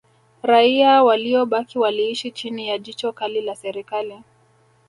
[0.41, 4.21] Raia waliobaki waliishi chini ya jicho kali la Serikali